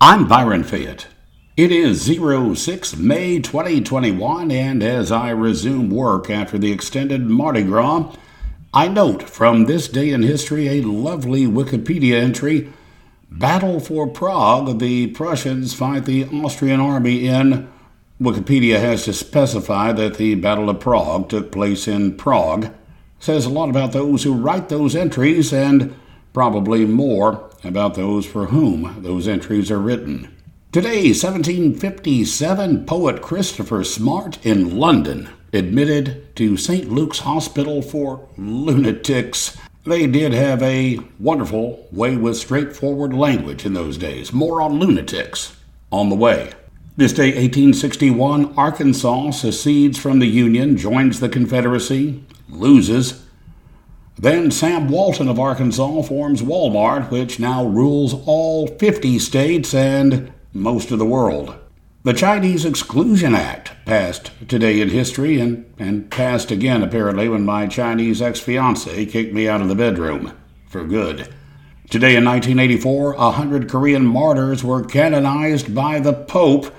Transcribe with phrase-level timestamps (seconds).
[0.00, 1.08] I'm Byron Fayette.
[1.56, 8.14] It is 06 May 2021, and as I resume work after the extended Mardi Gras,
[8.72, 12.72] I note from this day in history a lovely Wikipedia entry
[13.28, 14.78] Battle for Prague.
[14.78, 17.68] The Prussians fight the Austrian army in.
[18.20, 22.72] Wikipedia has to specify that the Battle of Prague took place in Prague.
[23.18, 25.92] Says a lot about those who write those entries and
[26.32, 30.34] probably more about those for whom those entries are written.
[30.70, 36.90] Today, 1757, poet Christopher Smart in London admitted to St.
[36.90, 39.56] Luke's Hospital for lunatics.
[39.84, 44.32] They did have a wonderful way with straightforward language in those days.
[44.32, 45.56] More on lunatics
[45.90, 46.52] on the way.
[46.98, 53.24] This day, 1861, Arkansas secedes from the Union, joins the Confederacy, loses
[54.18, 60.90] then Sam Walton of Arkansas forms Walmart, which now rules all 50 states and most
[60.90, 61.54] of the world.
[62.02, 67.66] The Chinese Exclusion Act passed today in history and, and passed again apparently when my
[67.66, 70.32] Chinese ex fiancee kicked me out of the bedroom
[70.68, 71.28] for good.
[71.90, 76.74] Today in 1984, a hundred Korean martyrs were canonized by the Pope.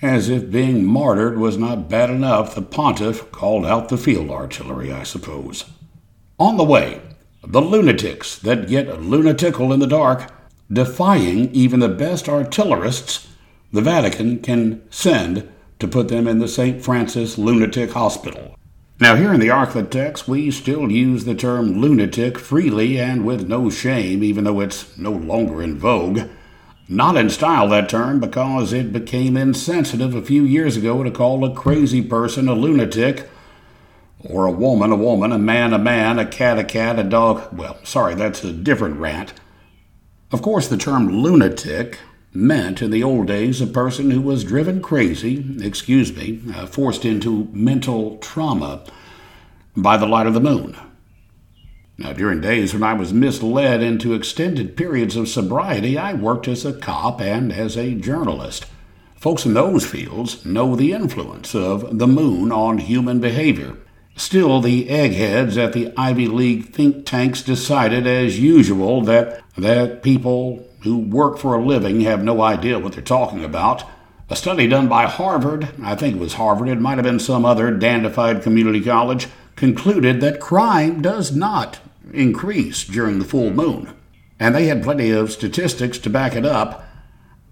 [0.00, 4.92] As if being martyred was not bad enough, the pontiff called out the field artillery,
[4.92, 5.64] I suppose.
[6.38, 7.00] On the way,
[7.42, 10.30] the lunatics that get lunatical in the dark,
[10.72, 13.26] defying even the best artillerists
[13.72, 15.48] the Vatican can send
[15.80, 16.80] to put them in the St.
[16.80, 18.54] Francis Lunatic Hospital.
[19.00, 23.48] Now, here in the Archlet text, we still use the term lunatic freely and with
[23.48, 26.20] no shame, even though it's no longer in vogue.
[26.88, 31.44] Not in style, that term, because it became insensitive a few years ago to call
[31.44, 33.28] a crazy person a lunatic
[34.24, 37.56] or a woman a woman, a man a man, a cat a cat, a dog.
[37.56, 39.34] Well, sorry, that's a different rant.
[40.30, 41.98] Of course, the term lunatic
[42.32, 47.04] meant in the old days a person who was driven crazy, excuse me, uh, forced
[47.04, 48.84] into mental trauma
[49.76, 50.76] by the light of the moon.
[51.96, 56.64] Now, during days when I was misled into extended periods of sobriety, I worked as
[56.64, 58.66] a cop and as a journalist.
[59.16, 63.76] Folks in those fields know the influence of the moon on human behavior.
[64.18, 70.66] Still, the eggheads at the Ivy League think tanks decided, as usual, that, that people
[70.82, 73.84] who work for a living have no idea what they're talking about.
[74.28, 77.44] A study done by Harvard, I think it was Harvard, it might have been some
[77.44, 81.78] other dandified community college, concluded that crime does not
[82.12, 83.94] increase during the full moon.
[84.40, 86.84] And they had plenty of statistics to back it up.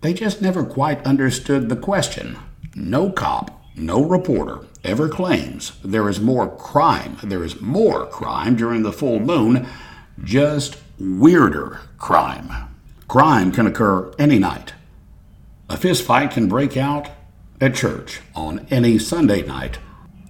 [0.00, 2.38] They just never quite understood the question.
[2.74, 7.16] No cop no reporter ever claims there is more crime.
[7.22, 9.66] There is more crime during the full moon,
[10.22, 12.50] just weirder crime.
[13.08, 14.74] Crime can occur any night.
[15.68, 17.08] A fist fight can break out
[17.60, 19.78] at church on any Sunday night.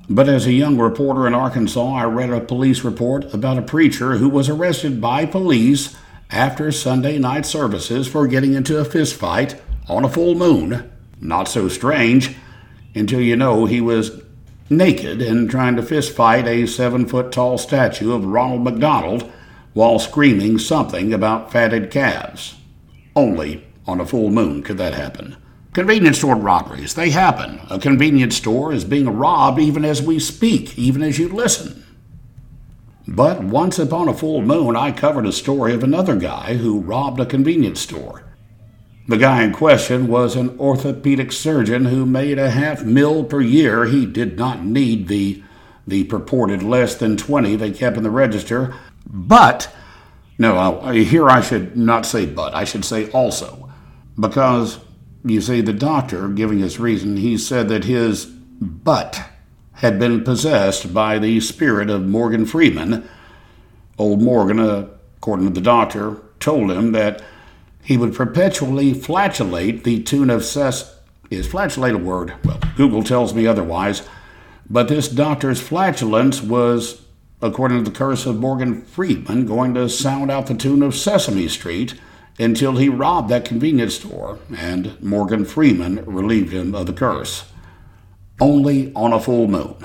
[0.08, 4.16] But as a young reporter in Arkansas, I read a police report about a preacher
[4.16, 5.96] who was arrested by police
[6.30, 10.90] after Sunday night services for getting into a fist fight on a full moon.
[11.20, 12.36] Not so strange
[12.94, 14.22] until you know he was
[14.70, 19.30] naked and trying to fistfight a seven foot tall statue of Ronald McDonald
[19.72, 22.54] while screaming something about fatted calves.
[23.16, 25.36] Only on a full moon could that happen.
[25.72, 27.60] Convenience store robberies, they happen.
[27.68, 31.84] A convenience store is being robbed even as we speak, even as you listen.
[33.08, 37.20] But once upon a full moon, I covered a story of another guy who robbed
[37.20, 38.24] a convenience store.
[39.06, 43.84] The guy in question was an orthopedic surgeon who made a half mil per year.
[43.84, 45.42] He did not need the,
[45.86, 48.74] the purported less than 20 they kept in the register.
[49.06, 49.70] But,
[50.38, 53.70] no, here I should not say but, I should say also.
[54.18, 54.78] Because,
[55.22, 59.22] you see, the doctor, giving his reason, he said that his butt
[59.74, 63.06] had been possessed by the spirit of Morgan Freeman.
[63.98, 67.22] Old Morgan, according to the doctor, told him that
[67.84, 70.98] he would perpetually flatulate the tune of cess.
[71.30, 72.34] Is flatulate a word?
[72.44, 74.08] Well, Google tells me otherwise.
[74.68, 77.02] But this doctor's flatulence was,
[77.42, 81.46] according to the curse of Morgan Freeman, going to sound out the tune of Sesame
[81.48, 81.94] Street
[82.38, 87.44] until he robbed that convenience store, and Morgan Freeman relieved him of the curse.
[88.40, 89.76] Only on a full moon.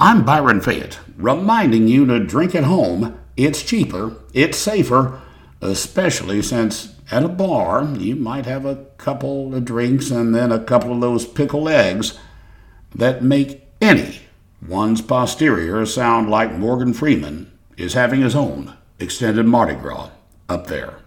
[0.00, 3.18] I'm Byron Fayette, reminding you to drink at home.
[3.36, 5.20] It's cheaper, it's safer,
[5.60, 10.62] especially since at a bar you might have a couple of drinks and then a
[10.62, 12.18] couple of those pickled eggs
[12.94, 14.20] that make any
[14.66, 20.10] one's posterior sound like Morgan Freeman is having his own extended Mardi Gras
[20.48, 21.03] up there.